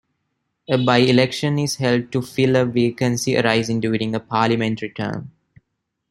A 0.67 0.79
by-election 0.79 1.59
is 1.59 1.75
held 1.75 2.11
to 2.11 2.23
fill 2.23 2.55
a 2.55 2.65
vacancy 2.65 3.37
arising 3.37 3.79
during 3.79 4.15
a 4.15 4.19
parliamentary 4.19 4.89
term. 4.89 5.29